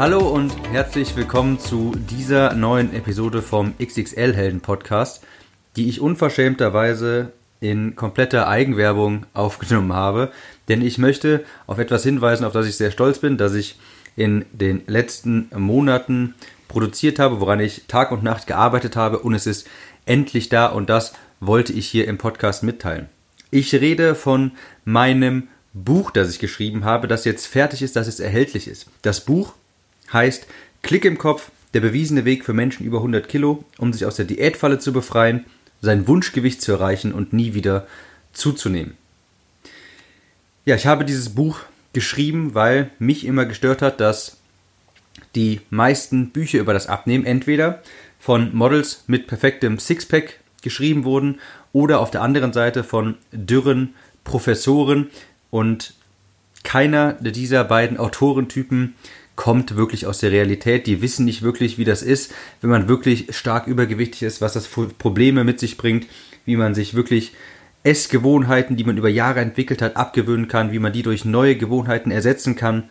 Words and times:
Hallo 0.00 0.26
und 0.30 0.50
herzlich 0.72 1.14
willkommen 1.14 1.58
zu 1.58 1.92
dieser 1.94 2.54
neuen 2.54 2.94
Episode 2.94 3.42
vom 3.42 3.74
XXL 3.76 4.32
Helden 4.32 4.62
Podcast, 4.62 5.22
die 5.76 5.90
ich 5.90 6.00
unverschämterweise 6.00 7.34
in 7.60 7.96
kompletter 7.96 8.48
Eigenwerbung 8.48 9.26
aufgenommen 9.34 9.92
habe, 9.92 10.32
denn 10.70 10.80
ich 10.80 10.96
möchte 10.96 11.44
auf 11.66 11.76
etwas 11.78 12.02
hinweisen, 12.02 12.46
auf 12.46 12.54
das 12.54 12.66
ich 12.66 12.78
sehr 12.78 12.92
stolz 12.92 13.18
bin, 13.18 13.36
dass 13.36 13.52
ich 13.52 13.78
in 14.16 14.46
den 14.52 14.80
letzten 14.86 15.50
Monaten 15.54 16.34
produziert 16.66 17.18
habe, 17.18 17.42
woran 17.42 17.60
ich 17.60 17.84
Tag 17.86 18.10
und 18.10 18.22
Nacht 18.22 18.46
gearbeitet 18.46 18.96
habe 18.96 19.18
und 19.18 19.34
es 19.34 19.46
ist 19.46 19.68
endlich 20.06 20.48
da 20.48 20.68
und 20.68 20.88
das 20.88 21.12
wollte 21.40 21.74
ich 21.74 21.86
hier 21.86 22.08
im 22.08 22.16
Podcast 22.16 22.62
mitteilen. 22.62 23.10
Ich 23.50 23.74
rede 23.74 24.14
von 24.14 24.52
meinem 24.86 25.48
Buch, 25.74 26.10
das 26.10 26.30
ich 26.30 26.38
geschrieben 26.38 26.86
habe, 26.86 27.06
das 27.06 27.26
jetzt 27.26 27.46
fertig 27.46 27.82
ist, 27.82 27.96
das 27.96 28.06
jetzt 28.06 28.20
erhältlich 28.20 28.66
ist. 28.66 28.86
Das 29.02 29.26
Buch 29.26 29.52
heißt 30.12 30.46
Klick 30.82 31.04
im 31.04 31.18
Kopf, 31.18 31.50
der 31.74 31.80
bewiesene 31.80 32.24
Weg 32.24 32.44
für 32.44 32.52
Menschen 32.52 32.84
über 32.84 32.98
100 32.98 33.28
Kilo, 33.28 33.64
um 33.78 33.92
sich 33.92 34.06
aus 34.06 34.16
der 34.16 34.24
Diätfalle 34.24 34.78
zu 34.78 34.92
befreien, 34.92 35.44
sein 35.80 36.08
Wunschgewicht 36.08 36.60
zu 36.60 36.72
erreichen 36.72 37.12
und 37.12 37.32
nie 37.32 37.54
wieder 37.54 37.86
zuzunehmen. 38.32 38.94
Ja, 40.64 40.74
ich 40.74 40.86
habe 40.86 41.04
dieses 41.04 41.30
Buch 41.30 41.60
geschrieben, 41.92 42.54
weil 42.54 42.90
mich 42.98 43.24
immer 43.24 43.46
gestört 43.46 43.82
hat, 43.82 44.00
dass 44.00 44.36
die 45.34 45.60
meisten 45.70 46.30
Bücher 46.30 46.58
über 46.58 46.72
das 46.72 46.86
Abnehmen 46.86 47.24
entweder 47.24 47.82
von 48.18 48.54
Models 48.54 49.04
mit 49.06 49.26
perfektem 49.26 49.78
Sixpack 49.78 50.40
geschrieben 50.62 51.04
wurden 51.04 51.40
oder 51.72 52.00
auf 52.00 52.10
der 52.10 52.22
anderen 52.22 52.52
Seite 52.52 52.84
von 52.84 53.16
dürren 53.32 53.94
Professoren 54.24 55.08
und 55.50 55.94
keiner 56.62 57.14
dieser 57.14 57.64
beiden 57.64 57.96
Autorentypen 57.96 58.94
kommt 59.40 59.74
wirklich 59.74 60.06
aus 60.06 60.18
der 60.18 60.32
Realität. 60.32 60.86
Die 60.86 61.00
wissen 61.00 61.24
nicht 61.24 61.40
wirklich, 61.40 61.78
wie 61.78 61.86
das 61.86 62.02
ist, 62.02 62.30
wenn 62.60 62.68
man 62.68 62.88
wirklich 62.88 63.34
stark 63.34 63.68
übergewichtig 63.68 64.24
ist, 64.24 64.42
was 64.42 64.52
das 64.52 64.66
für 64.66 64.88
Probleme 64.88 65.44
mit 65.44 65.58
sich 65.58 65.78
bringt, 65.78 66.06
wie 66.44 66.56
man 66.56 66.74
sich 66.74 66.92
wirklich 66.92 67.32
Essgewohnheiten, 67.82 68.76
die 68.76 68.84
man 68.84 68.98
über 68.98 69.08
Jahre 69.08 69.40
entwickelt 69.40 69.80
hat, 69.80 69.96
abgewöhnen 69.96 70.46
kann, 70.46 70.72
wie 70.72 70.78
man 70.78 70.92
die 70.92 71.00
durch 71.00 71.24
neue 71.24 71.56
Gewohnheiten 71.56 72.10
ersetzen 72.10 72.54
kann. 72.54 72.90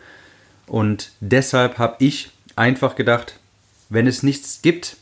Und 0.66 1.12
deshalb 1.20 1.78
habe 1.78 1.98
ich 2.00 2.32
einfach 2.56 2.96
gedacht, 2.96 3.40
wenn 3.90 4.08
es 4.08 4.24
nichts 4.24 4.64
gibt 4.64 4.98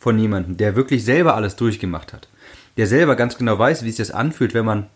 von 0.00 0.18
jemandem, 0.18 0.56
der 0.56 0.74
wirklich 0.74 1.04
selber 1.04 1.36
alles 1.36 1.54
durchgemacht 1.54 2.12
hat, 2.12 2.26
der 2.76 2.88
selber 2.88 3.14
ganz 3.14 3.38
genau 3.38 3.56
weiß, 3.56 3.84
wie 3.84 3.90
es 3.90 3.98
sich 3.98 4.12
anfühlt, 4.12 4.52
wenn 4.52 4.64
man 4.64 4.88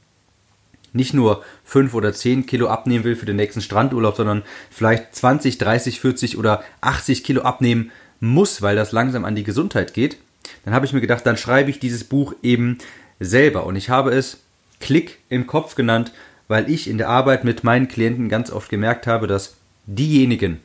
nicht 0.93 1.15
nur 1.15 1.43
5 1.65 1.95
oder 1.95 2.13
10 2.13 2.47
Kilo 2.47 2.69
abnehmen 2.69 3.05
will 3.05 3.17
für 3.17 3.27
den 3.27 3.37
nächsten 3.37 3.61
Strandurlaub, 3.61 4.17
sondern 4.17 4.43
vielleicht 4.71 5.15
20, 5.15 5.59
30, 5.59 6.01
40 6.01 6.39
oder 6.39 6.63
80 6.81 7.25
Kilo 7.25 7.43
abnehmen 7.43 7.91
muss, 8.21 8.63
weil 8.63 8.77
das 8.77 8.93
langsam 8.93 9.25
an 9.25 9.35
die 9.35 9.45
Gesundheit 9.45 9.95
geht, 9.95 10.19
dann 10.65 10.75
habe 10.75 10.87
ich 10.87 10.93
mir 10.93 11.01
gedacht, 11.01 11.27
dann 11.27 11.37
schreibe 11.37 11.71
ich 11.71 11.81
dieses 11.81 12.05
Buch 12.05 12.35
eben 12.43 12.79
selber. 13.21 13.67
Und 13.67 13.77
ich 13.77 13.91
habe 13.91 14.11
es 14.11 14.39
Klick 14.81 15.19
im 15.29 15.47
Kopf 15.47 15.75
genannt, 15.75 16.13
weil 16.49 16.71
ich 16.71 16.89
in 16.89 16.99
der 16.99 17.09
Arbeit 17.09 17.45
mit 17.45 17.65
meinen 17.65 17.89
Klienten 17.89 18.29
ganz 18.29 18.51
oft 18.51 18.69
gemerkt 18.69 19.07
habe, 19.07 19.27
dass 19.27 19.57
diejenigen, 19.87 20.61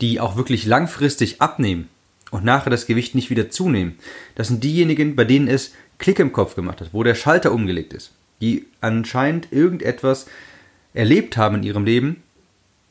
die 0.00 0.20
auch 0.20 0.36
wirklich 0.36 0.66
langfristig 0.66 1.40
abnehmen 1.40 1.88
und 2.30 2.44
nachher 2.44 2.70
das 2.70 2.86
Gewicht 2.86 3.14
nicht 3.14 3.30
wieder 3.30 3.50
zunehmen, 3.50 3.98
das 4.34 4.48
sind 4.48 4.62
diejenigen, 4.62 5.16
bei 5.16 5.24
denen 5.24 5.48
es 5.48 5.72
Klick 5.98 6.18
im 6.18 6.32
Kopf 6.32 6.54
gemacht 6.54 6.80
hat, 6.80 6.90
wo 6.92 7.02
der 7.02 7.14
Schalter 7.14 7.52
umgelegt 7.52 7.94
ist 7.94 8.12
die 8.40 8.66
anscheinend 8.80 9.52
irgendetwas 9.52 10.26
erlebt 10.94 11.36
haben 11.36 11.56
in 11.56 11.62
ihrem 11.62 11.84
Leben, 11.84 12.22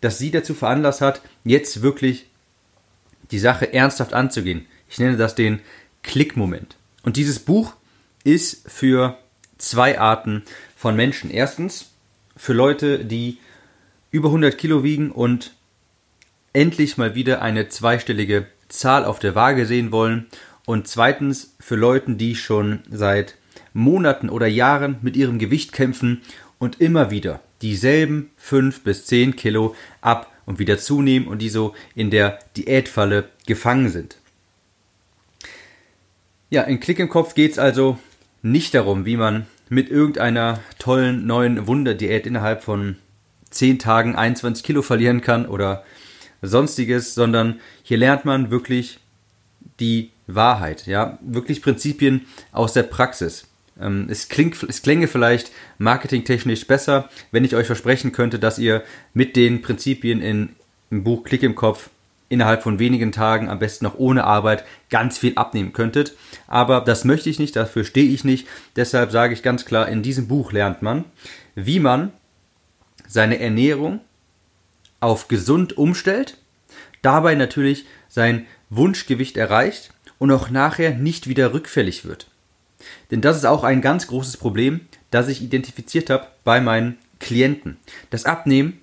das 0.01 0.17
sie 0.17 0.31
dazu 0.31 0.53
veranlasst 0.53 1.01
hat, 1.01 1.21
jetzt 1.43 1.81
wirklich 1.81 2.27
die 3.31 3.39
Sache 3.39 3.73
ernsthaft 3.73 4.13
anzugehen. 4.13 4.65
Ich 4.89 4.99
nenne 4.99 5.17
das 5.17 5.35
den 5.35 5.61
Klickmoment. 6.03 6.75
Und 7.03 7.17
dieses 7.17 7.39
Buch 7.39 7.73
ist 8.23 8.69
für 8.69 9.17
zwei 9.57 9.99
Arten 9.99 10.43
von 10.75 10.95
Menschen. 10.95 11.31
Erstens 11.31 11.91
für 12.37 12.53
Leute, 12.53 13.03
die 13.05 13.39
über 14.11 14.29
100 14.29 14.57
Kilo 14.57 14.83
wiegen 14.83 15.11
und 15.11 15.53
endlich 16.53 16.97
mal 16.97 17.15
wieder 17.15 17.41
eine 17.41 17.69
zweistellige 17.69 18.47
Zahl 18.69 19.05
auf 19.05 19.19
der 19.19 19.35
Waage 19.35 19.65
sehen 19.65 19.91
wollen. 19.91 20.27
Und 20.65 20.87
zweitens 20.87 21.55
für 21.59 21.75
Leute, 21.75 22.13
die 22.13 22.35
schon 22.35 22.79
seit 22.89 23.35
Monaten 23.75 24.29
oder 24.29 24.47
Jahren 24.47 24.97
mit 25.01 25.17
ihrem 25.17 25.37
Gewicht 25.37 25.73
kämpfen 25.73 26.21
und 26.59 26.79
immer 26.79 27.11
wieder 27.11 27.41
dieselben 27.61 28.31
5 28.37 28.81
bis 28.81 29.05
10 29.05 29.35
Kilo 29.35 29.75
ab 30.01 30.31
und 30.45 30.59
wieder 30.59 30.77
zunehmen 30.77 31.27
und 31.27 31.41
die 31.41 31.49
so 31.49 31.75
in 31.93 32.09
der 32.09 32.39
Diätfalle 32.55 33.29
gefangen 33.45 33.89
sind. 33.89 34.17
Ja, 36.49 36.61
in 36.61 36.79
Klick 36.79 36.99
im 36.99 37.09
Kopf 37.09 37.35
geht 37.35 37.51
es 37.51 37.59
also 37.59 37.99
nicht 38.41 38.73
darum, 38.73 39.05
wie 39.05 39.17
man 39.17 39.45
mit 39.67 39.89
irgendeiner 39.89 40.61
tollen 40.79 41.27
neuen 41.27 41.67
Wunderdiät 41.67 42.25
innerhalb 42.25 42.63
von 42.63 42.95
10 43.49 43.79
Tagen 43.79 44.15
21 44.15 44.63
Kilo 44.63 44.83
verlieren 44.83 45.19
kann 45.19 45.45
oder 45.47 45.83
sonstiges, 46.41 47.13
sondern 47.13 47.59
hier 47.83 47.97
lernt 47.97 48.23
man 48.23 48.51
wirklich 48.51 48.99
die 49.79 50.11
Wahrheit, 50.27 50.87
ja, 50.87 51.19
wirklich 51.21 51.61
Prinzipien 51.61 52.25
aus 52.53 52.71
der 52.73 52.83
Praxis. 52.83 53.47
Ähm, 53.79 54.07
es, 54.09 54.29
klingt, 54.29 54.61
es 54.63 54.81
klänge 54.81 55.07
vielleicht 55.07 55.51
marketingtechnisch 55.77 56.67
besser, 56.67 57.09
wenn 57.31 57.45
ich 57.45 57.55
euch 57.55 57.67
versprechen 57.67 58.11
könnte, 58.11 58.39
dass 58.39 58.59
ihr 58.59 58.83
mit 59.13 59.35
den 59.35 59.61
Prinzipien 59.61 60.21
in, 60.21 60.55
im 60.89 61.03
Buch 61.03 61.23
Klick 61.23 61.43
im 61.43 61.55
Kopf 61.55 61.89
innerhalb 62.29 62.63
von 62.63 62.79
wenigen 62.79 63.11
Tagen, 63.11 63.49
am 63.49 63.59
besten 63.59 63.85
noch 63.85 63.97
ohne 63.97 64.23
Arbeit, 64.23 64.65
ganz 64.89 65.17
viel 65.17 65.33
abnehmen 65.35 65.73
könntet. 65.73 66.13
Aber 66.47 66.81
das 66.81 67.05
möchte 67.05 67.29
ich 67.29 67.39
nicht, 67.39 67.55
dafür 67.55 67.83
stehe 67.83 68.11
ich 68.11 68.23
nicht. 68.23 68.47
Deshalb 68.75 69.11
sage 69.11 69.33
ich 69.33 69.43
ganz 69.43 69.65
klar, 69.65 69.87
in 69.87 70.01
diesem 70.01 70.27
Buch 70.27 70.51
lernt 70.51 70.81
man, 70.81 71.05
wie 71.53 71.79
man 71.79 72.11
seine 73.07 73.39
Ernährung 73.39 73.99
auf 74.99 75.27
gesund 75.27 75.77
umstellt, 75.77 76.37
dabei 77.01 77.35
natürlich 77.35 77.85
sein 78.09 78.47
Wunschgewicht 78.69 79.37
erreicht 79.37 79.93
und 80.17 80.31
auch 80.31 80.49
nachher 80.49 80.95
nicht 80.95 81.27
wieder 81.27 81.53
rückfällig 81.53 82.05
wird. 82.05 82.27
Denn 83.11 83.21
das 83.21 83.37
ist 83.37 83.45
auch 83.45 83.63
ein 83.63 83.81
ganz 83.81 84.07
großes 84.07 84.37
Problem, 84.37 84.81
das 85.11 85.27
ich 85.27 85.41
identifiziert 85.41 86.09
habe 86.09 86.27
bei 86.43 86.61
meinen 86.61 86.97
Klienten. 87.19 87.77
Das 88.09 88.25
Abnehmen, 88.25 88.81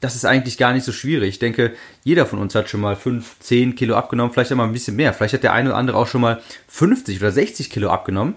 das 0.00 0.14
ist 0.14 0.24
eigentlich 0.24 0.58
gar 0.58 0.72
nicht 0.72 0.84
so 0.84 0.92
schwierig. 0.92 1.30
Ich 1.30 1.38
denke, 1.38 1.74
jeder 2.04 2.26
von 2.26 2.38
uns 2.38 2.54
hat 2.54 2.68
schon 2.68 2.80
mal 2.80 2.96
5, 2.96 3.40
10 3.40 3.74
Kilo 3.74 3.96
abgenommen, 3.96 4.32
vielleicht 4.32 4.52
auch 4.52 4.56
mal 4.56 4.64
ein 4.64 4.72
bisschen 4.72 4.96
mehr. 4.96 5.12
Vielleicht 5.12 5.34
hat 5.34 5.42
der 5.42 5.52
eine 5.52 5.70
oder 5.70 5.78
andere 5.78 5.98
auch 5.98 6.06
schon 6.06 6.20
mal 6.20 6.40
50 6.68 7.18
oder 7.18 7.32
60 7.32 7.70
Kilo 7.70 7.90
abgenommen. 7.90 8.36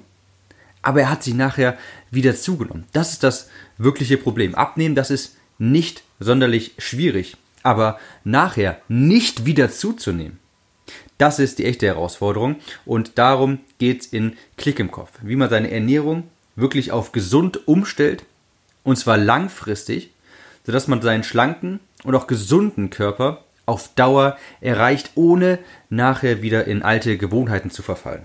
Aber 0.81 1.01
er 1.01 1.09
hat 1.11 1.23
sich 1.23 1.35
nachher 1.35 1.77
wieder 2.09 2.35
zugenommen. 2.35 2.85
Das 2.93 3.11
ist 3.11 3.23
das 3.23 3.49
wirkliche 3.77 4.17
Problem. 4.17 4.55
Abnehmen, 4.55 4.95
das 4.95 5.11
ist 5.11 5.37
nicht 5.59 6.03
sonderlich 6.19 6.73
schwierig. 6.79 7.37
Aber 7.63 7.99
nachher 8.23 8.81
nicht 8.87 9.45
wieder 9.45 9.69
zuzunehmen, 9.69 10.39
das 11.21 11.37
ist 11.37 11.59
die 11.59 11.65
echte 11.65 11.85
Herausforderung 11.85 12.55
und 12.83 13.19
darum 13.19 13.59
geht 13.77 14.01
es 14.01 14.07
in 14.07 14.37
Klick 14.57 14.79
im 14.79 14.89
Kopf. 14.89 15.11
Wie 15.21 15.35
man 15.35 15.51
seine 15.51 15.69
Ernährung 15.69 16.23
wirklich 16.55 16.91
auf 16.91 17.11
gesund 17.11 17.67
umstellt 17.67 18.25
und 18.83 18.97
zwar 18.97 19.17
langfristig, 19.17 20.09
sodass 20.65 20.87
man 20.87 21.01
seinen 21.03 21.23
schlanken 21.23 21.79
und 22.03 22.15
auch 22.15 22.25
gesunden 22.25 22.89
Körper 22.89 23.43
auf 23.67 23.89
Dauer 23.93 24.35
erreicht, 24.61 25.11
ohne 25.13 25.59
nachher 25.89 26.41
wieder 26.41 26.65
in 26.65 26.81
alte 26.81 27.17
Gewohnheiten 27.17 27.69
zu 27.69 27.83
verfallen. 27.83 28.23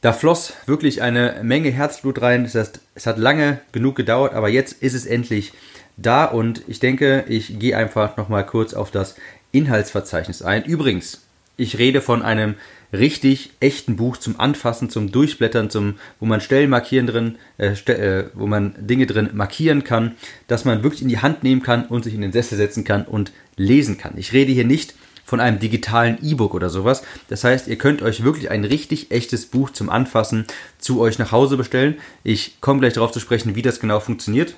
Da 0.00 0.14
floss 0.14 0.54
wirklich 0.64 1.02
eine 1.02 1.40
Menge 1.42 1.70
Herzblut 1.70 2.22
rein. 2.22 2.44
Das 2.44 2.54
heißt, 2.54 2.80
es 2.94 3.06
hat 3.06 3.18
lange 3.18 3.60
genug 3.72 3.96
gedauert, 3.96 4.32
aber 4.32 4.48
jetzt 4.48 4.82
ist 4.82 4.94
es 4.94 5.04
endlich 5.04 5.52
da 5.96 6.26
und 6.26 6.62
ich 6.68 6.78
denke, 6.78 7.24
ich 7.28 7.58
gehe 7.58 7.76
einfach 7.76 8.16
nochmal 8.16 8.44
kurz 8.44 8.74
auf 8.74 8.90
das 8.90 9.16
Inhaltsverzeichnis 9.56 10.42
ein. 10.42 10.64
Übrigens, 10.64 11.22
Ich 11.58 11.78
rede 11.78 12.02
von 12.02 12.22
einem 12.22 12.54
richtig 12.92 13.50
echten 13.60 13.96
Buch 13.96 14.18
zum 14.18 14.38
Anfassen, 14.38 14.90
zum 14.90 15.10
Durchblättern, 15.10 15.70
zum, 15.70 15.94
wo 16.20 16.26
man 16.26 16.40
Stellen 16.40 16.70
markieren 16.70 17.06
drin, 17.06 17.38
äh, 17.56 17.68
äh, 17.68 18.26
wo 18.34 18.46
man 18.46 18.74
Dinge 18.78 19.06
drin 19.06 19.30
markieren 19.32 19.82
kann, 19.82 20.16
dass 20.48 20.64
man 20.64 20.82
wirklich 20.82 21.02
in 21.02 21.08
die 21.08 21.18
Hand 21.18 21.42
nehmen 21.42 21.62
kann 21.62 21.86
und 21.86 22.04
sich 22.04 22.14
in 22.14 22.20
den 22.20 22.32
Sessel 22.32 22.58
setzen 22.58 22.84
kann 22.84 23.06
und 23.06 23.32
lesen 23.56 23.96
kann. 23.96 24.18
Ich 24.18 24.32
rede 24.32 24.52
hier 24.52 24.66
nicht 24.66 24.94
von 25.24 25.40
einem 25.40 25.58
digitalen 25.58 26.18
E-Book 26.22 26.54
oder 26.54 26.68
sowas. 26.68 27.02
Das 27.28 27.42
heißt, 27.42 27.66
ihr 27.68 27.76
könnt 27.78 28.02
euch 28.02 28.22
wirklich 28.22 28.50
ein 28.50 28.64
richtig 28.64 29.10
echtes 29.10 29.46
Buch 29.46 29.70
zum 29.70 29.88
Anfassen 29.88 30.44
zu 30.78 31.00
euch 31.00 31.18
nach 31.18 31.32
Hause 31.32 31.56
bestellen. 31.56 31.96
Ich 32.22 32.60
komme 32.60 32.80
gleich 32.80 32.92
darauf 32.92 33.12
zu 33.12 33.18
sprechen, 33.18 33.56
wie 33.56 33.62
das 33.62 33.80
genau 33.80 33.98
funktioniert. 33.98 34.56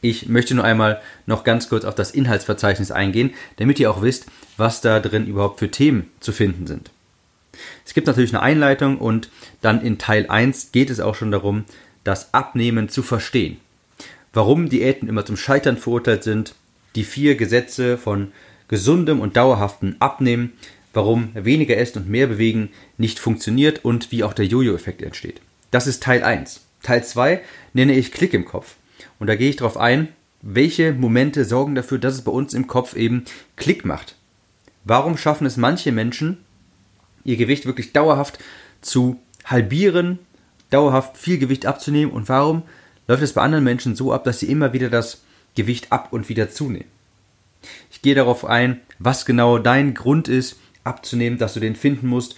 Ich 0.00 0.28
möchte 0.28 0.54
nur 0.54 0.64
einmal 0.64 1.00
noch 1.26 1.44
ganz 1.44 1.68
kurz 1.68 1.84
auf 1.84 1.94
das 1.94 2.10
Inhaltsverzeichnis 2.10 2.90
eingehen, 2.90 3.34
damit 3.56 3.78
ihr 3.78 3.90
auch 3.90 4.02
wisst, 4.02 4.26
was 4.56 4.80
da 4.80 5.00
drin 5.00 5.26
überhaupt 5.26 5.58
für 5.58 5.70
Themen 5.70 6.10
zu 6.20 6.32
finden 6.32 6.66
sind. 6.66 6.90
Es 7.84 7.94
gibt 7.94 8.06
natürlich 8.06 8.32
eine 8.32 8.42
Einleitung 8.42 8.98
und 8.98 9.28
dann 9.60 9.82
in 9.82 9.98
Teil 9.98 10.26
1 10.28 10.72
geht 10.72 10.90
es 10.90 11.00
auch 11.00 11.14
schon 11.14 11.30
darum, 11.30 11.64
das 12.04 12.32
Abnehmen 12.32 12.88
zu 12.88 13.02
verstehen. 13.02 13.58
Warum 14.32 14.68
Diäten 14.68 15.08
immer 15.08 15.26
zum 15.26 15.36
Scheitern 15.36 15.76
verurteilt 15.76 16.22
sind, 16.22 16.54
die 16.94 17.04
vier 17.04 17.34
Gesetze 17.34 17.98
von 17.98 18.32
gesundem 18.68 19.20
und 19.20 19.36
dauerhaftem 19.36 19.96
Abnehmen, 19.98 20.52
warum 20.92 21.30
weniger 21.34 21.76
essen 21.76 21.98
und 21.98 22.08
mehr 22.08 22.28
bewegen 22.28 22.70
nicht 22.96 23.18
funktioniert 23.18 23.84
und 23.84 24.12
wie 24.12 24.24
auch 24.24 24.32
der 24.32 24.46
Jojo-Effekt 24.46 25.02
entsteht. 25.02 25.40
Das 25.70 25.86
ist 25.86 26.02
Teil 26.02 26.22
1. 26.22 26.60
Teil 26.82 27.04
2 27.04 27.40
nenne 27.74 27.94
ich 27.94 28.12
Klick 28.12 28.32
im 28.32 28.44
Kopf. 28.44 28.76
Und 29.20 29.28
da 29.28 29.36
gehe 29.36 29.50
ich 29.50 29.56
darauf 29.56 29.76
ein, 29.76 30.08
welche 30.42 30.92
Momente 30.92 31.44
sorgen 31.44 31.76
dafür, 31.76 31.98
dass 31.98 32.14
es 32.14 32.22
bei 32.22 32.32
uns 32.32 32.54
im 32.54 32.66
Kopf 32.66 32.96
eben 32.96 33.24
Klick 33.54 33.84
macht. 33.84 34.16
Warum 34.84 35.16
schaffen 35.16 35.46
es 35.46 35.56
manche 35.56 35.92
Menschen, 35.92 36.38
ihr 37.22 37.36
Gewicht 37.36 37.66
wirklich 37.66 37.92
dauerhaft 37.92 38.38
zu 38.80 39.20
halbieren, 39.44 40.18
dauerhaft 40.70 41.16
viel 41.16 41.38
Gewicht 41.38 41.66
abzunehmen 41.66 42.12
und 42.12 42.28
warum 42.28 42.62
läuft 43.06 43.22
es 43.22 43.34
bei 43.34 43.42
anderen 43.42 43.64
Menschen 43.64 43.94
so 43.94 44.12
ab, 44.12 44.24
dass 44.24 44.40
sie 44.40 44.50
immer 44.50 44.72
wieder 44.72 44.88
das 44.88 45.22
Gewicht 45.54 45.92
ab 45.92 46.12
und 46.12 46.28
wieder 46.28 46.48
zunehmen. 46.50 46.88
Ich 47.90 48.00
gehe 48.00 48.14
darauf 48.14 48.44
ein, 48.46 48.80
was 48.98 49.26
genau 49.26 49.58
dein 49.58 49.92
Grund 49.92 50.28
ist, 50.28 50.58
abzunehmen, 50.84 51.38
dass 51.38 51.54
du 51.54 51.60
den 51.60 51.76
finden 51.76 52.06
musst. 52.06 52.36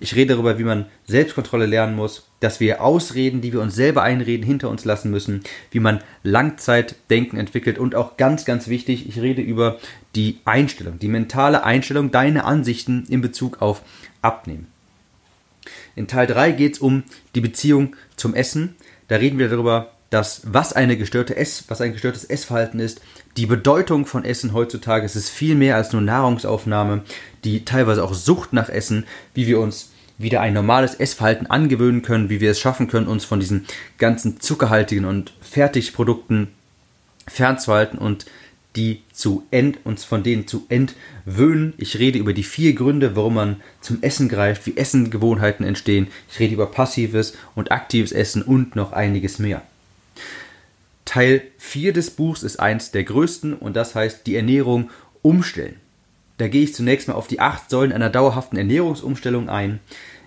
Ich 0.00 0.14
rede 0.14 0.34
darüber, 0.34 0.58
wie 0.58 0.64
man 0.64 0.86
Selbstkontrolle 1.06 1.66
lernen 1.66 1.96
muss, 1.96 2.28
dass 2.38 2.60
wir 2.60 2.82
Ausreden, 2.82 3.40
die 3.40 3.52
wir 3.52 3.60
uns 3.60 3.74
selber 3.74 4.02
einreden, 4.02 4.46
hinter 4.46 4.70
uns 4.70 4.84
lassen 4.84 5.10
müssen, 5.10 5.42
wie 5.72 5.80
man 5.80 6.00
Langzeitdenken 6.22 7.36
entwickelt 7.36 7.78
und 7.78 7.96
auch 7.96 8.16
ganz, 8.16 8.44
ganz 8.44 8.68
wichtig, 8.68 9.08
ich 9.08 9.20
rede 9.20 9.42
über 9.42 9.78
die 10.14 10.38
Einstellung, 10.44 11.00
die 11.00 11.08
mentale 11.08 11.64
Einstellung, 11.64 12.12
deine 12.12 12.44
Ansichten 12.44 13.06
in 13.08 13.20
Bezug 13.20 13.60
auf 13.60 13.82
Abnehmen. 14.22 14.68
In 15.96 16.06
Teil 16.06 16.28
3 16.28 16.52
geht 16.52 16.74
es 16.74 16.78
um 16.78 17.02
die 17.34 17.40
Beziehung 17.40 17.96
zum 18.14 18.34
Essen. 18.34 18.76
Da 19.08 19.16
reden 19.16 19.40
wir 19.40 19.48
darüber, 19.48 19.92
dass 20.10 20.42
was 20.44 20.72
eine 20.72 20.96
gestörte 20.96 21.36
Ess, 21.36 21.64
was 21.68 21.80
ein 21.80 21.92
gestörtes 21.92 22.24
Essverhalten 22.24 22.80
ist, 22.80 23.00
die 23.36 23.46
Bedeutung 23.46 24.06
von 24.06 24.24
Essen 24.24 24.52
heutzutage, 24.52 25.04
es 25.04 25.16
ist 25.16 25.28
viel 25.28 25.54
mehr 25.54 25.76
als 25.76 25.92
nur 25.92 26.02
Nahrungsaufnahme, 26.02 27.02
die 27.44 27.64
teilweise 27.64 28.02
auch 28.02 28.14
Sucht 28.14 28.52
nach 28.52 28.68
Essen, 28.68 29.06
wie 29.34 29.46
wir 29.46 29.60
uns 29.60 29.90
wieder 30.16 30.40
ein 30.40 30.54
normales 30.54 30.94
Essverhalten 30.94 31.46
angewöhnen 31.46 32.02
können, 32.02 32.30
wie 32.30 32.40
wir 32.40 32.50
es 32.50 32.58
schaffen 32.58 32.88
können, 32.88 33.06
uns 33.06 33.24
von 33.24 33.38
diesen 33.38 33.66
ganzen 33.98 34.40
zuckerhaltigen 34.40 35.04
und 35.04 35.32
Fertigprodukten 35.40 36.48
fernzuhalten 37.28 37.98
und 37.98 38.26
die 38.76 39.02
zu 39.12 39.44
end, 39.50 39.78
uns 39.84 40.04
von 40.04 40.22
denen 40.22 40.46
zu 40.46 40.66
entwöhnen. 40.68 41.74
Ich 41.78 41.98
rede 41.98 42.18
über 42.18 42.32
die 42.32 42.42
vier 42.42 42.74
Gründe, 42.74 43.16
warum 43.16 43.34
man 43.34 43.56
zum 43.80 44.02
Essen 44.02 44.28
greift, 44.28 44.66
wie 44.66 44.76
Essengewohnheiten 44.76 45.64
entstehen. 45.64 46.08
Ich 46.30 46.38
rede 46.38 46.54
über 46.54 46.66
passives 46.66 47.34
und 47.54 47.72
aktives 47.72 48.12
Essen 48.12 48.42
und 48.42 48.76
noch 48.76 48.92
einiges 48.92 49.38
mehr. 49.38 49.62
Teil 51.08 51.40
4 51.56 51.94
des 51.94 52.10
Buchs 52.10 52.42
ist 52.42 52.60
eins 52.60 52.90
der 52.90 53.02
größten 53.02 53.54
und 53.54 53.74
das 53.76 53.94
heißt 53.94 54.26
die 54.26 54.36
Ernährung 54.36 54.90
umstellen. 55.22 55.76
Da 56.36 56.48
gehe 56.48 56.62
ich 56.62 56.74
zunächst 56.74 57.08
mal 57.08 57.14
auf 57.14 57.26
die 57.26 57.40
acht 57.40 57.70
Säulen 57.70 57.94
einer 57.94 58.10
dauerhaften 58.10 58.58
Ernährungsumstellung 58.58 59.48
ein. 59.48 59.80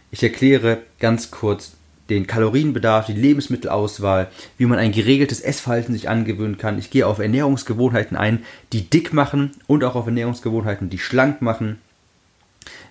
Ich 0.10 0.24
erkläre 0.24 0.80
ganz 1.00 1.30
kurz 1.30 1.74
den 2.10 2.26
Kalorienbedarf, 2.26 3.06
die 3.06 3.14
Lebensmittelauswahl, 3.14 4.32
wie 4.58 4.66
man 4.66 4.80
ein 4.80 4.92
geregeltes 4.92 5.40
Essverhalten 5.40 5.94
sich 5.94 6.10
angewöhnen 6.10 6.58
kann. 6.58 6.80
Ich 6.80 6.90
gehe 6.90 7.06
auf 7.06 7.20
Ernährungsgewohnheiten 7.20 8.18
ein, 8.18 8.44
die 8.74 8.90
dick 8.90 9.14
machen 9.14 9.52
und 9.68 9.84
auch 9.84 9.94
auf 9.94 10.08
Ernährungsgewohnheiten, 10.08 10.90
die 10.90 10.98
schlank 10.98 11.44
machen. 11.44 11.80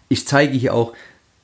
Ich 0.09 0.29
zeige 0.29 0.57
hier 0.57 0.75
auch 0.75 0.93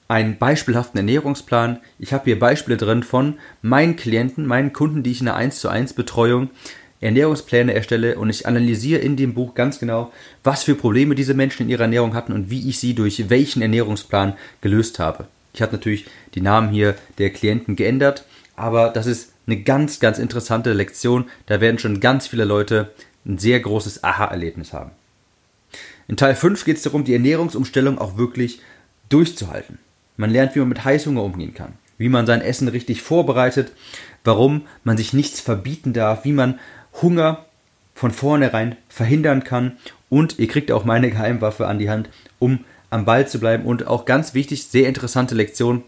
einen 0.08 0.38
beispielhaften 0.38 0.98
Ernährungsplan. 0.98 1.80
Ich 1.98 2.12
habe 2.12 2.24
hier 2.24 2.38
Beispiele 2.38 2.76
drin 2.76 3.02
von 3.02 3.38
meinen 3.62 3.96
Klienten, 3.96 4.46
meinen 4.46 4.72
Kunden, 4.72 5.02
die 5.02 5.10
ich 5.10 5.20
in 5.20 5.28
einer 5.28 5.36
1 5.36 5.60
zu 5.60 5.68
1 5.68 5.94
Betreuung 5.94 6.50
Ernährungspläne 7.00 7.74
erstelle 7.74 8.18
und 8.18 8.30
ich 8.30 8.46
analysiere 8.46 9.00
in 9.00 9.16
dem 9.16 9.34
Buch 9.34 9.54
ganz 9.54 9.78
genau, 9.78 10.12
was 10.42 10.62
für 10.62 10.74
Probleme 10.74 11.14
diese 11.14 11.34
Menschen 11.34 11.64
in 11.64 11.68
ihrer 11.68 11.82
Ernährung 11.82 12.14
hatten 12.14 12.32
und 12.32 12.50
wie 12.50 12.68
ich 12.68 12.80
sie 12.80 12.94
durch 12.94 13.28
welchen 13.28 13.62
Ernährungsplan 13.62 14.34
gelöst 14.60 14.98
habe. 14.98 15.26
Ich 15.52 15.62
habe 15.62 15.72
natürlich 15.72 16.06
die 16.34 16.40
Namen 16.40 16.70
hier 16.70 16.94
der 17.18 17.30
Klienten 17.30 17.76
geändert, 17.76 18.24
aber 18.56 18.90
das 18.90 19.06
ist 19.06 19.32
eine 19.46 19.60
ganz, 19.60 20.00
ganz 20.00 20.18
interessante 20.18 20.72
Lektion. 20.72 21.26
Da 21.46 21.60
werden 21.60 21.78
schon 21.78 22.00
ganz 22.00 22.26
viele 22.26 22.44
Leute 22.44 22.92
ein 23.26 23.38
sehr 23.38 23.60
großes 23.60 24.02
Aha-Erlebnis 24.02 24.72
haben. 24.72 24.90
In 26.08 26.16
Teil 26.16 26.34
5 26.34 26.64
geht 26.64 26.76
es 26.76 26.82
darum, 26.82 27.04
die 27.04 27.12
Ernährungsumstellung 27.12 27.98
auch 27.98 28.16
wirklich 28.16 28.60
durchzuhalten. 29.08 29.78
Man 30.16 30.30
lernt, 30.30 30.54
wie 30.54 30.60
man 30.60 30.68
mit 30.68 30.84
Heißhunger 30.84 31.22
umgehen 31.22 31.54
kann, 31.54 31.74
wie 31.98 32.08
man 32.08 32.26
sein 32.26 32.40
Essen 32.40 32.68
richtig 32.68 33.02
vorbereitet, 33.02 33.72
warum 34.24 34.62
man 34.84 34.96
sich 34.96 35.12
nichts 35.12 35.40
verbieten 35.40 35.92
darf, 35.92 36.24
wie 36.24 36.32
man 36.32 36.58
Hunger 37.02 37.44
von 37.94 38.10
vornherein 38.10 38.76
verhindern 38.88 39.44
kann. 39.44 39.76
Und 40.08 40.38
ihr 40.38 40.48
kriegt 40.48 40.70
auch 40.72 40.84
meine 40.84 41.10
Geheimwaffe 41.10 41.66
an 41.66 41.78
die 41.78 41.90
Hand, 41.90 42.08
um 42.38 42.64
am 42.90 43.04
Ball 43.04 43.26
zu 43.26 43.38
bleiben. 43.38 43.64
Und 43.64 43.86
auch 43.86 44.04
ganz 44.04 44.34
wichtig, 44.34 44.66
sehr 44.66 44.88
interessante 44.88 45.34
Lektion, 45.34 45.82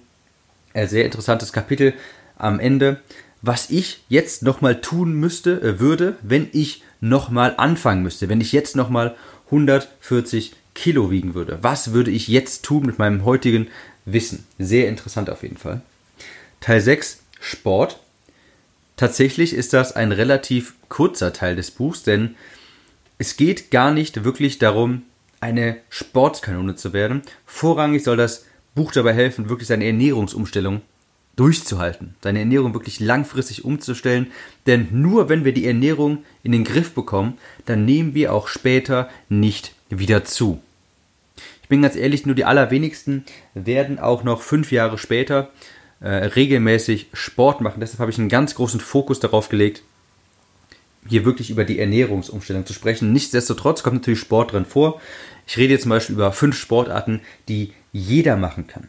äh, 0.72 0.86
sehr 0.86 1.04
interessantes 1.04 1.52
Kapitel 1.52 1.94
am 2.36 2.60
Ende, 2.60 3.00
was 3.42 3.70
ich 3.70 4.02
jetzt 4.08 4.42
nochmal 4.42 4.80
tun 4.80 5.12
müsste, 5.12 5.60
äh, 5.60 5.80
würde, 5.80 6.16
wenn 6.22 6.48
ich 6.52 6.82
nochmal 7.00 7.54
anfangen 7.56 8.02
müsste, 8.02 8.28
wenn 8.28 8.40
ich 8.40 8.52
jetzt 8.52 8.74
nochmal 8.74 9.14
140 9.46 10.54
Kilo 10.78 11.10
wiegen 11.10 11.34
würde. 11.34 11.58
Was 11.62 11.92
würde 11.92 12.10
ich 12.10 12.28
jetzt 12.28 12.64
tun 12.64 12.86
mit 12.86 12.98
meinem 12.98 13.24
heutigen 13.24 13.68
Wissen. 14.12 14.46
Sehr 14.58 14.88
interessant 14.88 15.30
auf 15.30 15.42
jeden 15.42 15.56
Fall. 15.56 15.82
Teil 16.60 16.80
6, 16.80 17.20
Sport. 17.40 18.00
Tatsächlich 18.96 19.54
ist 19.54 19.72
das 19.72 19.92
ein 19.94 20.12
relativ 20.12 20.74
kurzer 20.88 21.32
Teil 21.32 21.56
des 21.56 21.70
Buchs, 21.70 22.02
denn 22.02 22.34
es 23.18 23.36
geht 23.36 23.70
gar 23.70 23.92
nicht 23.92 24.24
wirklich 24.24 24.58
darum, 24.58 25.02
eine 25.40 25.76
Sportskanone 25.88 26.74
zu 26.74 26.92
werden. 26.92 27.22
Vorrangig 27.46 28.02
soll 28.02 28.16
das 28.16 28.44
Buch 28.74 28.92
dabei 28.92 29.12
helfen, 29.12 29.48
wirklich 29.48 29.68
seine 29.68 29.86
Ernährungsumstellung 29.86 30.82
durchzuhalten, 31.36 32.16
seine 32.22 32.40
Ernährung 32.40 32.74
wirklich 32.74 32.98
langfristig 32.98 33.64
umzustellen, 33.64 34.32
denn 34.66 34.88
nur 34.90 35.28
wenn 35.28 35.44
wir 35.44 35.52
die 35.52 35.66
Ernährung 35.66 36.24
in 36.42 36.50
den 36.50 36.64
Griff 36.64 36.94
bekommen, 36.94 37.38
dann 37.66 37.84
nehmen 37.84 38.14
wir 38.14 38.32
auch 38.32 38.48
später 38.48 39.08
nicht 39.28 39.74
wieder 39.88 40.24
zu. 40.24 40.60
Ich 41.68 41.70
bin 41.70 41.82
ganz 41.82 41.96
ehrlich, 41.96 42.24
nur 42.24 42.34
die 42.34 42.46
allerwenigsten 42.46 43.26
werden 43.52 43.98
auch 43.98 44.24
noch 44.24 44.40
fünf 44.40 44.72
Jahre 44.72 44.96
später 44.96 45.50
äh, 46.00 46.08
regelmäßig 46.08 47.08
Sport 47.12 47.60
machen. 47.60 47.80
Deshalb 47.80 48.00
habe 48.00 48.10
ich 48.10 48.18
einen 48.18 48.30
ganz 48.30 48.54
großen 48.54 48.80
Fokus 48.80 49.20
darauf 49.20 49.50
gelegt, 49.50 49.82
hier 51.06 51.26
wirklich 51.26 51.50
über 51.50 51.66
die 51.66 51.78
Ernährungsumstellung 51.78 52.64
zu 52.64 52.72
sprechen. 52.72 53.12
Nichtsdestotrotz 53.12 53.82
kommt 53.82 53.96
natürlich 53.96 54.20
Sport 54.20 54.52
drin 54.52 54.64
vor. 54.64 54.98
Ich 55.46 55.58
rede 55.58 55.74
jetzt 55.74 55.82
zum 55.82 55.90
Beispiel 55.90 56.14
über 56.14 56.32
fünf 56.32 56.56
Sportarten, 56.56 57.20
die 57.50 57.74
jeder 57.92 58.38
machen 58.38 58.66
kann. 58.66 58.88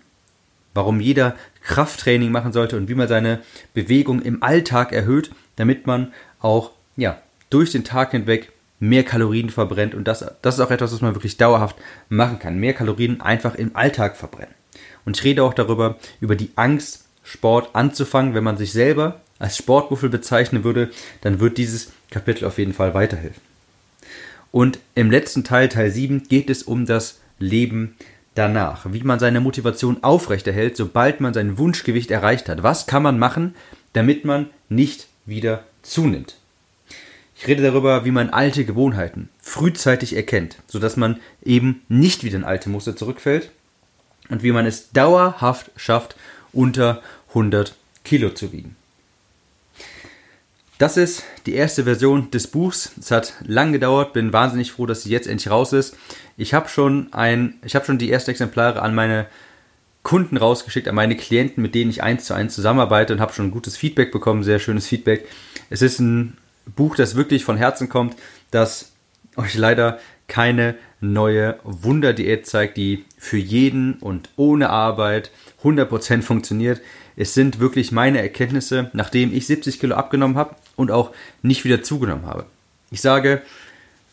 Warum 0.74 1.02
jeder 1.02 1.36
Krafttraining 1.64 2.32
machen 2.32 2.54
sollte 2.54 2.78
und 2.78 2.88
wie 2.88 2.96
man 2.96 3.10
seine 3.10 3.42
Bewegung 3.74 4.22
im 4.22 4.42
Alltag 4.42 4.94
erhöht, 4.94 5.32
damit 5.58 5.86
man 5.86 6.14
auch 6.40 6.72
ja, 6.96 7.22
durch 7.50 7.74
den 7.74 7.84
Tag 7.84 8.12
hinweg 8.12 8.54
mehr 8.80 9.04
Kalorien 9.04 9.50
verbrennt 9.50 9.94
und 9.94 10.08
das, 10.08 10.26
das 10.42 10.56
ist 10.56 10.62
auch 10.62 10.72
etwas, 10.72 10.94
was 10.94 11.02
man 11.02 11.16
wirklich 11.16 11.38
dauerhaft 11.38 11.76
machen 12.08 12.40
kann. 12.40 12.60
Mehr 12.60 12.74
Kalorien 12.74 13.22
einfach 13.22 13.56
im 13.56 13.76
Alltag 13.76 14.16
verbrennen. 14.16 14.54
Und 15.06 15.18
ich 15.18 15.24
rede 15.24 15.44
auch 15.44 15.54
darüber, 15.54 15.98
über 16.22 16.36
die 16.36 16.52
Angst, 16.56 17.06
Sport 17.24 17.70
anzufangen. 17.74 18.34
Wenn 18.34 18.44
man 18.44 18.58
sich 18.58 18.72
selber 18.72 19.22
als 19.38 19.58
Sportmuffel 19.58 20.10
bezeichnen 20.10 20.64
würde, 20.64 20.90
dann 21.22 21.40
wird 21.40 21.58
dieses 21.58 21.92
Kapitel 22.10 22.46
auf 22.46 22.58
jeden 22.58 22.74
Fall 22.74 22.94
weiterhelfen. 22.94 23.42
Und 24.52 24.80
im 24.96 25.12
letzten 25.12 25.44
Teil, 25.44 25.70
Teil 25.70 25.92
7, 25.92 26.28
geht 26.28 26.50
es 26.50 26.64
um 26.64 26.86
das 26.86 27.20
Leben 27.38 27.96
danach. 28.34 28.92
Wie 28.92 29.04
man 29.04 29.20
seine 29.20 29.42
Motivation 29.42 30.04
aufrechterhält, 30.04 30.76
sobald 30.76 31.22
man 31.22 31.34
sein 31.34 31.58
Wunschgewicht 31.58 32.10
erreicht 32.10 32.50
hat. 32.50 32.64
Was 32.64 32.88
kann 32.88 33.04
man 33.04 33.20
machen, 33.20 33.56
damit 33.94 34.26
man 34.26 34.50
nicht 34.68 35.08
wieder 35.26 35.66
zunimmt? 35.84 36.39
Ich 37.42 37.48
rede 37.48 37.64
darüber, 37.64 38.04
wie 38.04 38.12
man 38.12 38.32
alte 38.32 38.66
Gewohnheiten 38.66 39.30
frühzeitig 39.42 40.14
erkennt, 40.14 40.58
sodass 40.68 40.98
man 40.98 41.22
eben 41.42 41.84
nicht 41.88 42.26
wieder 42.26 42.36
in 42.36 42.44
alte 42.44 42.70
Muster 42.70 42.98
zurückfällt 42.98 43.50
und 44.28 44.44
wie 44.44 44.52
man 44.52 44.66
es 44.66 44.92
dauerhaft 44.92 45.72
schafft, 45.78 46.18
unter 46.52 47.02
100 47.30 47.76
Kilo 48.04 48.32
zu 48.32 48.52
wiegen. 48.52 48.76
Das 50.80 50.98
ist 50.98 51.24
die 51.46 51.54
erste 51.54 51.86
Version 51.86 52.30
des 52.30 52.48
Buchs. 52.48 52.92
Es 53.00 53.10
hat 53.10 53.34
lang 53.46 53.72
gedauert, 53.72 54.12
bin 54.12 54.34
wahnsinnig 54.34 54.74
froh, 54.74 54.86
dass 54.86 55.04
sie 55.04 55.10
jetzt 55.10 55.28
endlich 55.28 55.50
raus 55.50 55.72
ist. 55.72 55.96
Ich 56.36 56.54
habe 56.54 56.68
schon 56.68 57.14
ein, 57.14 57.54
ich 57.64 57.74
habe 57.74 57.86
schon 57.86 57.98
die 57.98 58.12
ersten 58.12 58.32
Exemplare 58.32 58.82
an 58.82 58.94
meine 58.94 59.28
Kunden 60.04 60.36
rausgeschickt, 60.36 60.90
an 60.90 60.96
meine 60.96 61.16
Klienten, 61.16 61.62
mit 61.62 61.74
denen 61.74 61.90
ich 61.90 62.04
eins 62.04 62.26
zu 62.26 62.34
eins 62.34 62.54
zusammenarbeite 62.54 63.14
und 63.14 63.22
habe 63.22 63.32
schon 63.32 63.52
gutes 63.52 63.78
Feedback 63.78 64.12
bekommen, 64.12 64.44
sehr 64.44 64.60
schönes 64.60 64.88
Feedback. 64.88 65.26
Es 65.70 65.82
ist 65.82 66.00
ein 66.00 66.38
Buch, 66.76 66.96
das 66.96 67.16
wirklich 67.16 67.44
von 67.44 67.58
Herzen 67.58 67.90
kommt, 67.90 68.16
das 68.52 68.92
euch 69.36 69.56
leider 69.56 70.00
keine 70.28 70.76
neue 71.02 71.60
Wunderdiät 71.64 72.46
zeigt, 72.46 72.78
die 72.78 73.06
für 73.18 73.38
jeden 73.38 73.96
und 73.96 74.30
ohne 74.36 74.70
Arbeit 74.70 75.32
100% 75.64 76.22
funktioniert. 76.22 76.82
Es 77.16 77.34
sind 77.34 77.60
wirklich 77.60 77.92
meine 77.92 78.22
Erkenntnisse, 78.22 78.90
nachdem 78.94 79.34
ich 79.34 79.48
70 79.48 79.80
Kilo 79.80 79.96
abgenommen 79.96 80.38
habe 80.38 80.56
und 80.76 80.92
auch 80.92 81.12
nicht 81.42 81.66
wieder 81.66 81.84
zugenommen 81.84 82.26
habe. 82.26 82.46
Ich 82.92 83.02
sage, 83.02 83.42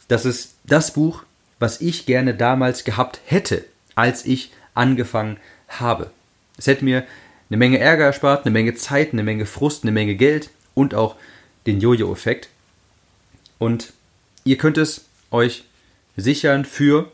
das 0.09 0.25
ist 0.25 0.55
das 0.65 0.93
Buch, 0.93 1.23
was 1.59 1.81
ich 1.81 2.07
gerne 2.07 2.35
damals 2.35 2.85
gehabt 2.85 3.21
hätte, 3.25 3.65
als 3.95 4.25
ich 4.27 4.53
angefangen 4.75 5.39
habe. 5.69 6.11
Es 6.59 6.67
hätte 6.67 6.85
mir 6.85 7.05
eine 7.49 7.57
Menge 7.57 7.79
Ärger 7.79 8.05
erspart, 8.05 8.45
eine 8.45 8.53
Menge 8.53 8.75
Zeit, 8.75 9.13
eine 9.13 9.23
Menge 9.23 9.47
Frust, 9.47 9.85
eine 9.85 9.93
Menge 9.93 10.17
Geld 10.17 10.51
und 10.75 10.95
auch 10.95 11.17
den 11.67 11.81
Jojo-Effekt. 11.81 12.49
Und 13.59 13.93
ihr 14.45 14.59
könnt 14.59 14.79
es 14.79 15.07
euch 15.31 15.65
sichern 16.17 16.65
für 16.65 17.11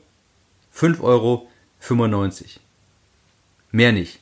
5,95 0.77 1.01
Euro. 1.03 1.49
Mehr 3.73 3.93
nicht. 3.93 4.19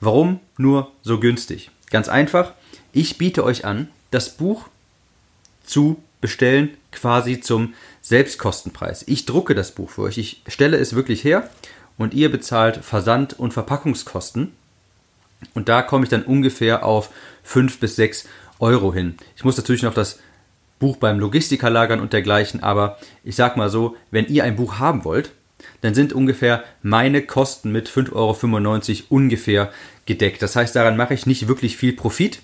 Warum 0.00 0.40
nur 0.56 0.92
so 1.02 1.20
günstig? 1.20 1.70
Ganz 1.90 2.08
einfach, 2.08 2.52
ich 2.92 3.18
biete 3.18 3.44
euch 3.44 3.64
an, 3.64 3.88
das 4.10 4.36
Buch 4.36 4.68
zu 5.64 6.02
bestellen, 6.20 6.76
quasi 6.90 7.40
zum 7.40 7.74
Selbstkostenpreis. 8.02 9.04
Ich 9.06 9.26
drucke 9.26 9.54
das 9.54 9.72
Buch 9.72 9.90
für 9.90 10.02
euch, 10.02 10.18
ich 10.18 10.42
stelle 10.46 10.76
es 10.76 10.94
wirklich 10.94 11.24
her 11.24 11.48
und 11.98 12.14
ihr 12.14 12.30
bezahlt 12.30 12.78
Versand- 12.84 13.38
und 13.38 13.52
Verpackungskosten. 13.52 14.52
Und 15.54 15.68
da 15.68 15.82
komme 15.82 16.04
ich 16.04 16.10
dann 16.10 16.22
ungefähr 16.22 16.84
auf 16.84 17.10
5 17.42 17.78
bis 17.78 17.96
6 17.96 18.28
Euro 18.62 18.94
hin. 18.94 19.16
Ich 19.36 19.44
muss 19.44 19.56
natürlich 19.56 19.82
noch 19.82 19.92
das 19.92 20.20
Buch 20.78 20.96
beim 20.96 21.20
Logistiker 21.20 21.68
lagern 21.68 22.00
und 22.00 22.12
dergleichen, 22.12 22.62
aber 22.62 22.98
ich 23.22 23.36
sag 23.36 23.56
mal 23.56 23.68
so, 23.68 23.96
wenn 24.10 24.26
ihr 24.26 24.44
ein 24.44 24.56
Buch 24.56 24.78
haben 24.78 25.04
wollt, 25.04 25.32
dann 25.80 25.94
sind 25.94 26.12
ungefähr 26.12 26.64
meine 26.82 27.22
Kosten 27.22 27.70
mit 27.70 27.88
5,95 27.88 28.14
Euro 28.14 29.06
ungefähr 29.10 29.72
gedeckt. 30.06 30.42
Das 30.42 30.56
heißt, 30.56 30.74
daran 30.74 30.96
mache 30.96 31.14
ich 31.14 31.26
nicht 31.26 31.46
wirklich 31.48 31.76
viel 31.76 31.92
Profit, 31.92 32.40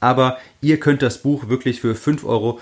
aber 0.00 0.38
ihr 0.60 0.78
könnt 0.80 1.02
das 1.02 1.22
Buch 1.22 1.48
wirklich 1.48 1.80
für 1.80 1.94
5,95 1.94 2.24
Euro 2.24 2.60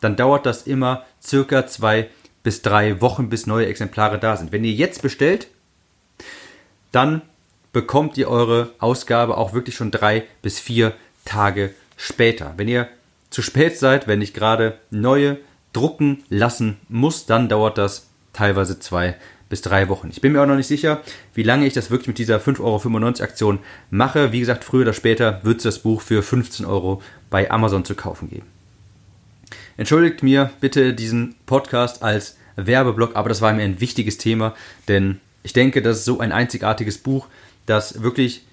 dann 0.00 0.16
dauert 0.16 0.44
das 0.44 0.66
immer 0.66 1.04
circa 1.22 1.68
zwei 1.68 2.10
bis 2.42 2.62
drei 2.62 3.00
Wochen, 3.00 3.28
bis 3.28 3.46
neue 3.46 3.66
Exemplare 3.66 4.18
da 4.18 4.36
sind. 4.36 4.50
Wenn 4.50 4.64
ihr 4.64 4.72
jetzt 4.72 5.02
bestellt, 5.02 5.46
dann 6.90 7.22
bekommt 7.74 8.16
ihr 8.16 8.30
eure 8.30 8.70
Ausgabe 8.78 9.36
auch 9.36 9.52
wirklich 9.52 9.74
schon 9.74 9.90
drei 9.90 10.24
bis 10.40 10.58
vier 10.58 10.94
Tage 11.26 11.74
später. 11.98 12.54
Wenn 12.56 12.68
ihr 12.68 12.88
zu 13.28 13.42
spät 13.42 13.78
seid, 13.78 14.06
wenn 14.06 14.22
ich 14.22 14.32
gerade 14.32 14.78
neue 14.90 15.38
drucken 15.74 16.22
lassen 16.30 16.78
muss, 16.88 17.26
dann 17.26 17.50
dauert 17.50 17.76
das 17.76 18.08
teilweise 18.32 18.78
zwei 18.78 19.16
bis 19.48 19.60
drei 19.60 19.88
Wochen. 19.88 20.08
Ich 20.10 20.20
bin 20.20 20.32
mir 20.32 20.42
auch 20.42 20.46
noch 20.46 20.56
nicht 20.56 20.68
sicher, 20.68 21.02
wie 21.34 21.42
lange 21.42 21.66
ich 21.66 21.74
das 21.74 21.90
wirklich 21.90 22.08
mit 22.08 22.18
dieser 22.18 22.38
5,95 22.38 22.60
Euro 22.60 23.22
Aktion 23.22 23.58
mache. 23.90 24.32
Wie 24.32 24.40
gesagt, 24.40 24.64
früher 24.64 24.82
oder 24.82 24.92
später 24.92 25.40
wird 25.42 25.58
es 25.58 25.64
das 25.64 25.80
Buch 25.80 26.00
für 26.00 26.22
15 26.22 26.64
Euro 26.64 27.02
bei 27.28 27.50
Amazon 27.50 27.84
zu 27.84 27.94
kaufen 27.94 28.30
geben. 28.30 28.46
Entschuldigt 29.76 30.22
mir 30.22 30.50
bitte 30.60 30.94
diesen 30.94 31.34
Podcast 31.46 32.04
als 32.04 32.36
Werbeblock, 32.54 33.16
aber 33.16 33.28
das 33.28 33.42
war 33.42 33.52
mir 33.52 33.62
ein 33.62 33.80
wichtiges 33.80 34.16
Thema, 34.16 34.54
denn 34.86 35.20
ich 35.42 35.52
denke, 35.52 35.82
das 35.82 35.98
ist 35.98 36.04
so 36.04 36.20
ein 36.20 36.32
einzigartiges 36.32 36.98
Buch, 36.98 37.26
das 37.66 38.02
wirklich 38.02 38.44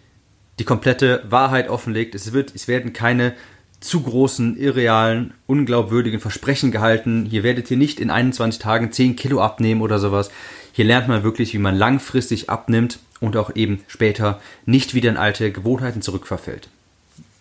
die 0.59 0.65
komplette 0.65 1.23
Wahrheit 1.27 1.69
offenlegt. 1.69 2.15
Es, 2.15 2.33
wird, 2.33 2.53
es 2.55 2.67
werden 2.67 2.93
keine 2.93 3.33
zu 3.79 4.01
großen, 4.01 4.57
irrealen, 4.57 5.33
unglaubwürdigen 5.47 6.19
Versprechen 6.19 6.71
gehalten. 6.71 7.25
Hier 7.25 7.43
werdet 7.43 7.69
ihr 7.71 7.77
nicht 7.77 7.99
in 7.99 8.11
21 8.11 8.61
Tagen 8.61 8.91
10 8.91 9.15
Kilo 9.15 9.41
abnehmen 9.41 9.81
oder 9.81 9.97
sowas. 9.97 10.29
Hier 10.71 10.85
lernt 10.85 11.07
man 11.07 11.23
wirklich, 11.23 11.53
wie 11.53 11.59
man 11.59 11.75
langfristig 11.75 12.49
abnimmt 12.49 12.99
und 13.19 13.35
auch 13.35 13.55
eben 13.55 13.83
später 13.87 14.39
nicht 14.65 14.93
wieder 14.93 15.09
in 15.09 15.17
alte 15.17 15.51
Gewohnheiten 15.51 16.01
zurückverfällt. 16.01 16.69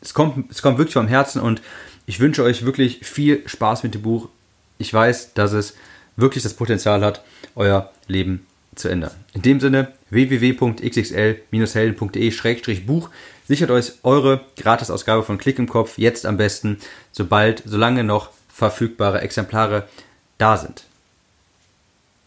Es 0.00 0.14
kommt, 0.14 0.50
es 0.50 0.62
kommt 0.62 0.78
wirklich 0.78 0.94
vom 0.94 1.08
Herzen 1.08 1.40
und 1.42 1.60
ich 2.06 2.20
wünsche 2.20 2.42
euch 2.42 2.64
wirklich 2.64 3.00
viel 3.02 3.42
Spaß 3.46 3.82
mit 3.82 3.94
dem 3.94 4.02
Buch. 4.02 4.28
Ich 4.78 4.92
weiß, 4.92 5.34
dass 5.34 5.52
es 5.52 5.76
wirklich 6.16 6.42
das 6.42 6.54
Potenzial 6.54 7.04
hat, 7.04 7.22
euer 7.54 7.90
Leben 8.08 8.46
zu 8.74 8.88
ändern. 8.88 9.12
In 9.34 9.42
dem 9.42 9.60
Sinne 9.60 9.92
www.xxl-helden.de-buch 10.10 13.10
sichert 13.46 13.70
euch 13.70 13.92
eure 14.02 14.44
Gratisausgabe 14.56 15.22
von 15.22 15.38
Klick 15.38 15.58
im 15.58 15.68
Kopf 15.68 15.98
jetzt 15.98 16.26
am 16.26 16.36
besten, 16.36 16.78
sobald, 17.10 17.62
solange 17.64 18.04
noch 18.04 18.30
verfügbare 18.48 19.22
Exemplare 19.22 19.88
da 20.38 20.56
sind. 20.56 20.84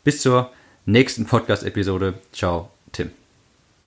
Bis 0.03 0.21
zur 0.21 0.51
nächsten 0.85 1.25
Podcast-Episode. 1.25 2.15
Ciao, 2.33 2.69
Tim. 2.91 3.22